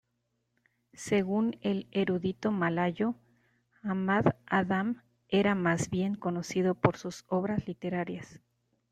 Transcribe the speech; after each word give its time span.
Según 0.95 1.57
el 1.61 1.87
erudito 1.91 2.51
malayo 2.51 3.13
Ahmad 3.83 4.25
Adam, 4.47 5.03
era 5.27 5.53
más 5.53 5.91
bien 5.91 6.15
conocido 6.15 6.73
por 6.73 6.97
sus 6.97 7.23
obras 7.27 7.67
literarias. 7.67 8.41